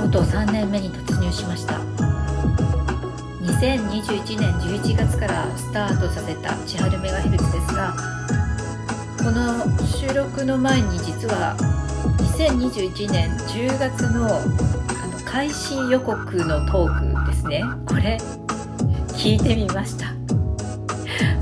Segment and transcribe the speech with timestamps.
[0.00, 1.74] とうとう3年目に突入しました。
[3.42, 7.94] 2021年11月からスタートさせた千春メガヘルツですが
[9.18, 11.54] この収録の前に実は
[12.38, 17.62] 2021年10月のあの開始予告のトークですね。
[17.86, 18.16] これ
[19.08, 20.06] 聞いてみました。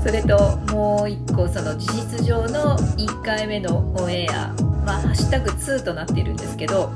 [0.03, 4.53] それともう一個その事実上の1回目のオンエア
[4.85, 6.91] まあハッシュタグ2となっているんですけど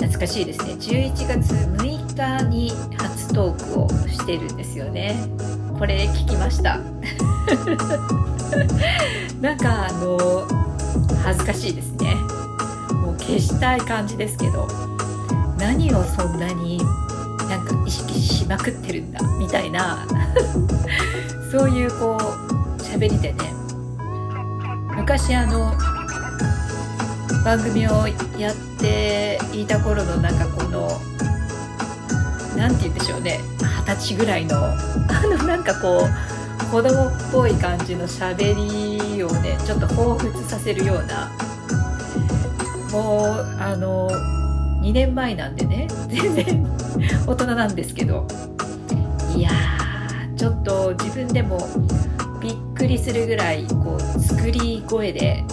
[0.00, 0.72] 懐かしいですね。
[0.72, 5.14] 11月6日に初トークをしてるんですよね。
[5.78, 6.78] これ聞きました。
[9.42, 10.48] なんかあの
[11.22, 12.14] 恥ずかしいですね。
[12.94, 14.66] もう消したい感じですけど
[15.58, 16.78] 何をそんなに
[17.50, 19.20] なんか意識しまくってるんだ？
[19.38, 20.06] みたいな。
[21.52, 22.20] そういうこう
[22.80, 23.52] 喋りでね。
[24.96, 25.74] 昔あの
[27.44, 28.06] 番組を
[28.38, 30.88] やっていた頃のなんかこの
[32.56, 33.40] 何て言うんでしょうね。
[33.86, 34.76] 二十歳ぐらいの あ
[35.24, 41.30] のなんかこう子供っぽい感じのしゃべりをねちょっと彷彿させるような
[42.92, 44.10] もうあの
[44.82, 45.88] 2年前なんでね。
[46.08, 46.66] 全然
[47.26, 48.26] 大人なんですけど。
[49.34, 49.50] いや
[50.36, 51.68] ちょっと自分でも
[52.40, 55.44] びっくりするぐらいこう作り声で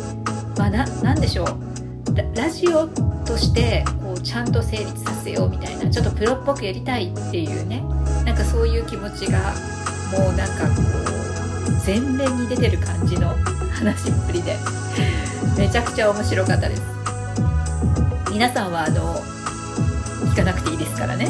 [0.58, 1.77] まあななんでしょう。
[2.36, 2.88] ラジオ
[3.26, 7.84] としてこうちゃんと成立させようみたいなちょっとプロっぽくやりたいっていうね。
[8.26, 9.54] なんかそういう気持ちが
[10.12, 10.82] もうなんかこ
[11.68, 13.36] う前面に出てる感じの
[13.74, 14.56] 話っぷりで。
[15.58, 16.82] めちゃくちゃ面白かったです。
[18.32, 19.16] 皆さんはあの
[20.32, 21.30] 聞かなくていいですからね。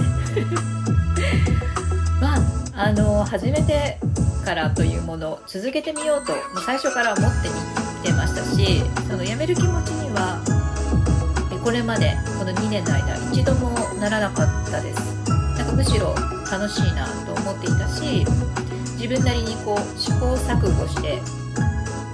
[2.20, 2.40] まあ
[2.76, 3.98] あの始めて
[4.44, 7.56] からというもの続けてみようともう最初から思ってみ
[8.04, 10.40] てましたしその辞める気持ちには
[11.68, 15.30] これまでこの2年の間一度もならなかったです。
[15.58, 16.16] なんかむしろ
[16.50, 18.26] 楽しいなと思っていたし
[18.96, 21.18] 自分なりにこう試行錯誤して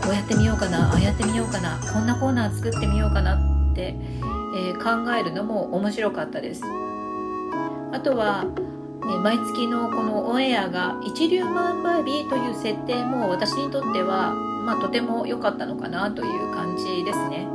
[0.04, 3.96] こうやってみようかなああやってみようかなこんなコーナー作ってみようかなって、
[4.58, 6.64] えー、考えるのも面白かったです。
[7.92, 17.48] あとは、ね、毎月のこのオンエアが一粒万倍日という設定も私にとっては、まあ、とても良かったのかなという感じですね。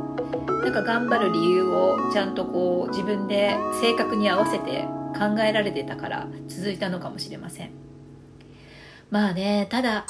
[0.63, 4.85] なんか頑張る理由をちゃんとこう自分で性格に合わせて
[5.17, 7.71] 考えられてたから続いたのかもしれません。
[9.09, 10.05] まあねただ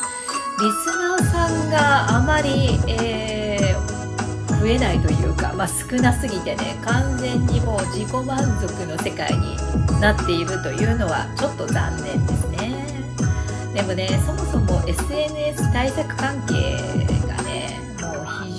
[0.60, 9.56] リスナーさんがあまり、えー、増えないというか、まあ、少なすぎてね完全にもう自己満足の世界に
[10.02, 12.60] なっているというのはちょっと残念ですね。
[13.74, 16.78] でもねそもそも SNS 対策関係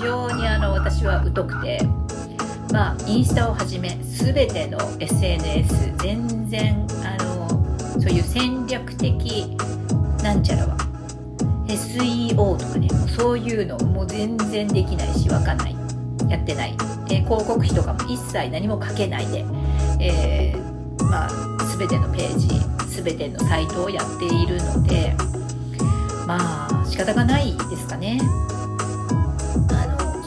[0.00, 1.80] 常にあの私は疎くて
[2.72, 7.48] まあインスタをはじめ全ての SNS 全然あの
[8.00, 9.56] そういう戦略的
[10.22, 10.76] なんちゃらは
[11.66, 15.76] SEO とかねそういうのもう全然できないしわかんない
[16.28, 16.74] やってない、
[17.10, 19.44] えー、広告費とかも一切何もかけないで、
[20.00, 21.30] えー、まあ
[21.78, 22.48] 全てのページ
[23.02, 25.14] 全てのサイトをやっているので
[26.26, 28.20] まあ仕方がないですかね。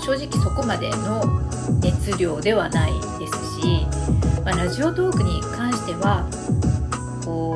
[0.05, 1.23] 正直そこまでの
[1.79, 3.87] 熱量ではないですし、
[4.43, 6.27] まあ、ラジオトークに関しては
[7.23, 7.55] こ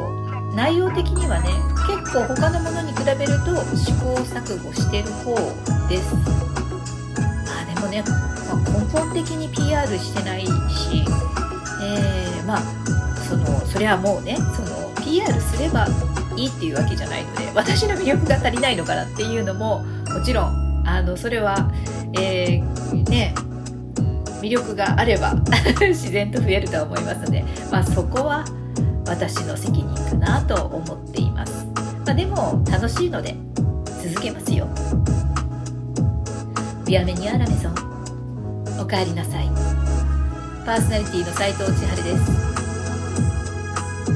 [0.51, 1.49] う内容的にはね
[1.87, 5.35] 結構他のものに比べると試行錯誤してる方
[5.89, 6.15] です。
[6.15, 10.51] まあでもね、まあ、根本的に PR してないし、
[11.83, 12.61] えー、まあ
[13.27, 15.85] そのそれはもうねその PR すれば
[16.37, 21.69] いいっていうわけじゃないので私の魅力が足りないのかなっていうのももちろんあのそれは
[22.19, 23.33] えー、ね
[24.41, 25.33] 魅力があれば
[25.81, 28.45] 自然と増えると思いますので、まあ、そこは
[29.07, 31.65] 私の責任かなと思っています、
[32.05, 33.35] まあ、でも楽しいので
[34.09, 34.67] 続けますよ。
[36.85, 37.75] ビアメニアラメゾン
[38.79, 39.49] おかえりなさい。
[40.65, 42.25] パーソナリティの斉藤千春です。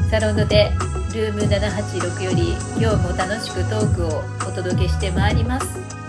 [0.10, 0.72] サロンドで
[1.14, 6.01] ルーム786より今日も楽しくトークをお届けしてまいります。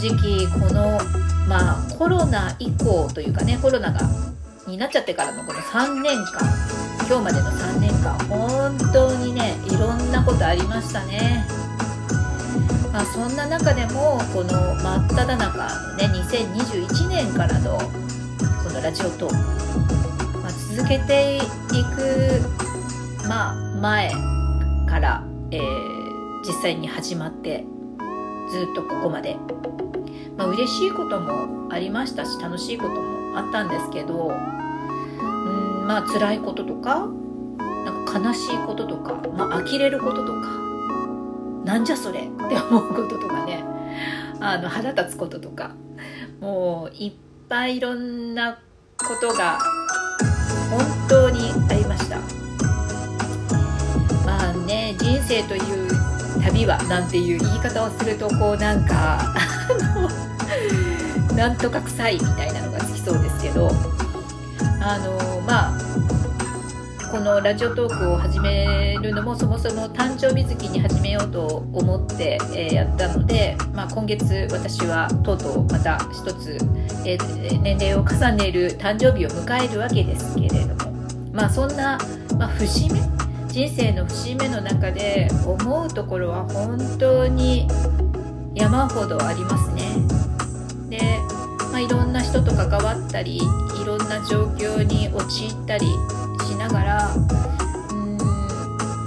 [0.00, 0.98] 直この
[1.46, 4.00] まあコロナ以降というかねコロナが
[4.66, 6.40] になっちゃってからのこの3年間
[7.06, 11.44] 今日までの3年間本当にねいろんなことありましたね。
[12.92, 19.34] まあそんな中でもこの真っ只中のね2021年からのこのラジオトーク、
[20.38, 21.40] まあ、続けてい
[21.94, 24.10] くまあ前
[24.88, 27.64] から、えー、実際に始まって
[28.50, 29.36] ずっとここまで
[30.40, 37.08] まあ、嬉しいこともありましたし楽しいこともあったんですけどうんまあ辛いこととか
[37.84, 40.48] なんか悲しいこととか、まあ呆れることとか
[41.66, 43.62] なんじゃそれって思うこととかね
[44.40, 45.74] あの腹立つこととか
[46.40, 47.12] もういっ
[47.50, 48.54] ぱいいろんな
[48.96, 49.58] ことが
[50.70, 52.16] 本当にありました。
[54.24, 55.90] まあね人生という
[56.42, 59.34] 旅はなんていう言い方をするとこうなんか
[61.40, 63.70] なんとか臭いみたいなのがつきそうですけど
[64.82, 65.80] あのまあ
[67.10, 76.58] このラジオトークを始めるのもそもそも誕生日月に始めようと思って、えー、やったので、まあ、今月私はとうとうまた一つ、
[77.06, 80.92] えー、年齢を重ねる誕生日を迎えるわけですけれども
[81.32, 81.98] まあそんな、
[82.36, 83.00] まあ、節目
[83.48, 87.66] 人生の節目の中で思うところは本当に
[88.54, 89.79] 山ほどありますね。
[92.30, 93.40] いろんな人と関わったりい
[93.84, 95.86] ろんな状況に陥ったり
[96.46, 97.14] しながら
[97.90, 98.16] うん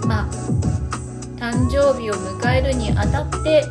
[0.06, 0.28] まあ
[1.38, 3.66] 誕生日を迎えるにあたって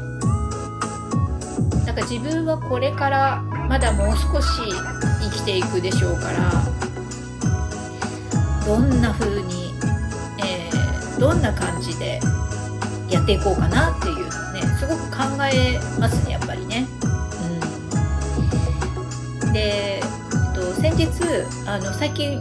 [1.85, 4.49] なんか自分はこれからまだもう少し
[5.21, 6.51] 生きていくでしょうから
[8.67, 9.75] どんな風に、
[10.43, 12.21] えー、どんな感じで
[13.11, 16.52] やっていこうかなっていうのをねすごく考えますねやっぱり。
[19.53, 20.03] で、えっ
[20.55, 21.09] と、先日
[21.67, 22.41] あの最近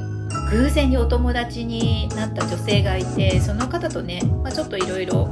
[0.50, 5.30] 偶然にお友達になった女性がいてその方とね、まあ、ちょっといろいろ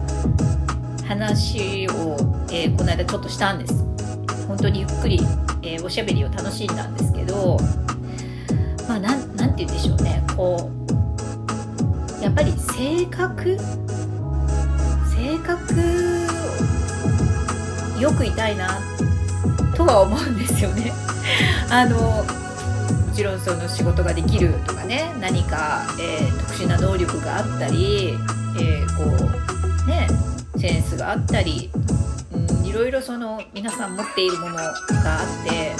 [1.07, 2.17] 話を、
[2.51, 3.85] えー、この間ちょっとしたんです。
[4.47, 5.19] 本当にゆっくり、
[5.61, 7.57] えー、おしゃべりを楽しんだんですけど
[8.87, 10.23] まあなんなんて言うんでしょうね。
[10.35, 10.71] こ
[12.19, 13.57] うやっぱり性格？
[15.09, 15.75] 性格
[17.99, 18.79] よくいたいな
[19.79, 20.91] とは思うんですよね
[21.71, 22.25] あのも
[23.15, 28.17] ちろんその仕事ができるとかね何か、えー、特殊な能力があったり、
[28.57, 29.03] えー、こ
[29.85, 30.07] うね
[30.57, 31.71] センスがあったり、
[32.33, 34.75] うん、いろいろその皆さん持っているものがあっ
[35.47, 35.73] て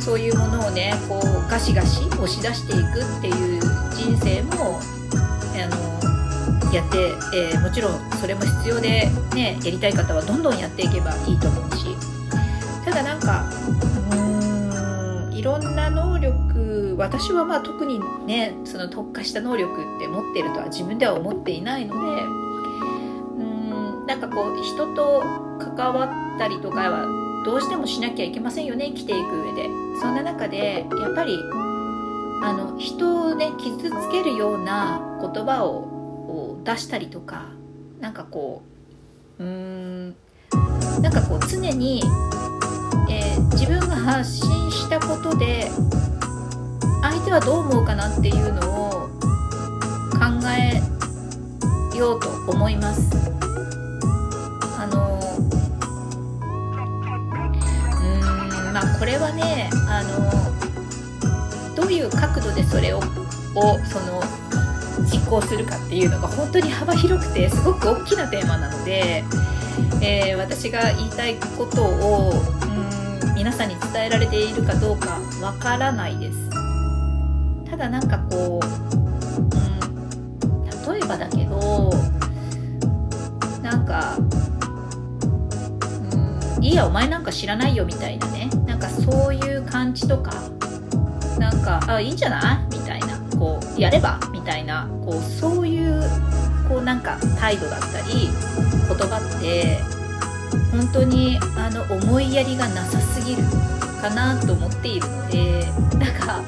[0.00, 3.60] そういうものをねこうガシガシ押し出していくっていう
[3.94, 4.80] 人生も
[5.54, 12.12] あのやって、えー、もちろんそれも必要で、ね、やりたい方はどんどんやっていけばいいと思うし。
[12.84, 13.44] ただなんか
[14.12, 22.22] うんいろんな能力私はまあ特にねその特化した能力って持ってるとは自分では思っていないので
[23.38, 25.22] うんなんかこう人と
[25.58, 26.06] 関わ
[26.36, 27.06] ったりとかは
[27.44, 29.82] どうしてもしなきゃいけませんよね生きていく上で。
[30.00, 31.38] そんな中でやっぱり
[32.42, 37.46] あの人をね傷つけるような言葉を出したりとか
[38.00, 38.62] なんかこ
[39.38, 40.16] ううーん
[41.00, 42.02] なんかこう常に
[43.12, 45.70] えー、自分が発信したことで
[47.02, 48.90] 相手はどう思うかなっていうのを
[50.12, 50.80] 考え
[51.96, 53.10] ようと思います。
[54.78, 55.20] あの
[58.00, 62.98] うんまあこれはねあのどういう角度でそれを
[63.54, 64.22] をその
[65.12, 69.24] 実行するかっていうのが本当に幅広くてすごく大きなテーマなので、
[70.00, 72.32] えー、私が言いたいことを
[73.42, 76.48] 皆さんに伝えられているかどうかわからないです。
[77.68, 78.66] ただなんかこう、
[79.36, 80.64] うん、
[80.94, 81.92] 例えばだけど
[83.60, 84.16] なんか、
[86.56, 88.48] うん、いいやお前なんか知らないよみたいなね。
[88.64, 90.30] なんかそういう感じとか
[91.40, 93.18] なんかあいいんじゃないみたいな。
[93.36, 94.88] こうやればみたいな。
[95.04, 96.00] こうそういう
[96.68, 98.28] こうなんか態度だったり
[98.86, 99.80] 言葉って
[100.70, 103.42] 本当にあの思いやりがなさすぎる
[104.00, 105.64] かなと思っているので
[105.98, 106.44] なんかう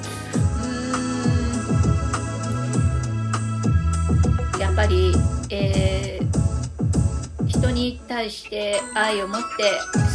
[4.56, 5.14] ーんやっぱり、
[5.50, 9.46] えー、人に対して愛を持って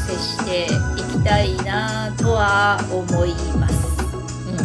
[0.08, 0.68] 接してい
[1.20, 3.88] きたいなとは思います。
[4.48, 4.58] うん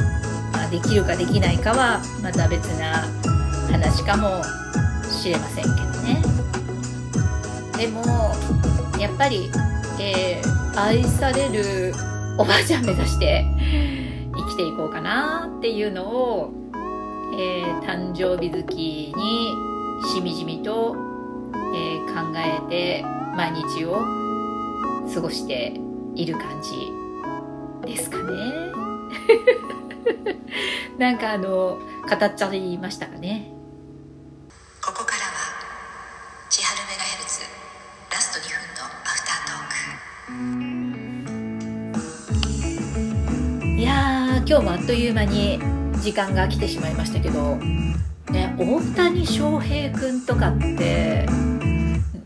[0.53, 3.07] まあ、できるかできないかはまた別な
[3.71, 4.43] 話かも
[5.09, 6.23] しれませんけどね。
[7.79, 8.35] でも
[8.99, 9.51] やっぱり、
[10.01, 11.93] えー、愛される
[12.39, 13.45] おばあちゃん目指して
[14.35, 16.53] 生きていこうかなっていうのを、
[17.39, 19.55] えー、誕生日月に
[20.13, 20.97] しみじみと、
[21.75, 23.05] えー、考えて
[23.37, 24.01] 毎日を
[25.13, 25.75] 過ごして
[26.15, 28.25] いる感じですかね。
[30.99, 33.54] なんかあの語っちゃいましたかね。
[43.77, 45.59] いや今日もあっという間に
[46.01, 47.57] 時間が来てしまいましたけど、
[48.31, 51.27] ね、大谷翔平君とかって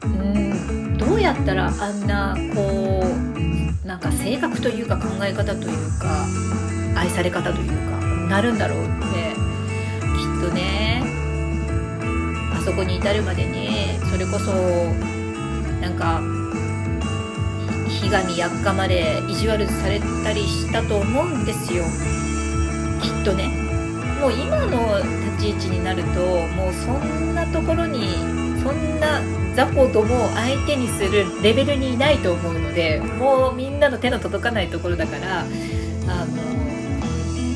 [0.03, 6.27] うんどうやったらあんなこうなんか性格というか考え方というか
[6.97, 7.99] 愛され方というか
[8.29, 8.95] なるんだろうって
[10.17, 11.03] きっとね
[12.55, 14.53] あそこに至るまでにそれこそ
[15.81, 16.38] なんか
[18.09, 21.85] ひがみやっかまれ意地悪されたりしたと思うんですよ。
[23.03, 23.49] きっとね。
[24.19, 24.99] もう今の
[25.37, 26.21] 立ち位置になると
[26.57, 28.15] もうそんなところに
[28.63, 29.21] そんな
[29.55, 36.58] 雑魚どもを相手にするレベルにいないと思うのでもうみんなの手の届かないところだからあの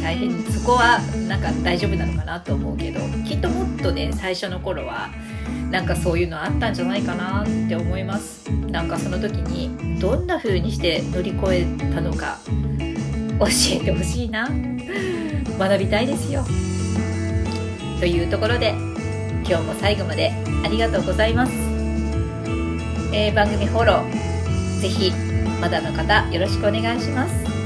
[0.02, 5.10] 大変そこはなんか大丈夫なのかなと思うけどきっともっとね最初の頃は
[5.70, 12.38] なんかそういうのあったんじゃないかなって思いますなんかその時にどんな風にして乗り越えたのか
[13.38, 14.48] 教えてほしいな
[15.58, 16.44] 学びたいですよ
[18.00, 18.70] というところで
[19.48, 20.32] 今日も最後まで
[20.64, 21.52] ありがとうございます、
[23.12, 25.12] えー、番組フォローぜひ
[25.60, 27.61] まだの方よろしくお願いします。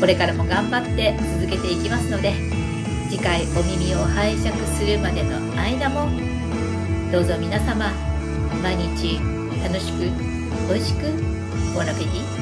[0.00, 2.32] これからも頑張って続けていきますので
[3.10, 6.08] 次回お耳を拝借するまでの間も
[7.10, 7.90] どうぞ皆様
[8.62, 9.18] 毎日
[9.62, 10.02] 楽しく
[10.68, 11.02] 美味しく
[11.74, 12.38] ボナフェディ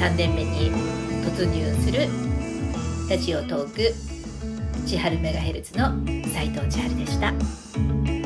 [0.00, 0.70] 3年目に
[1.24, 2.08] 突入する
[3.08, 3.94] ラジオトーク
[4.86, 5.92] 千春メガヘルツの
[6.32, 8.19] 斉藤千春でした。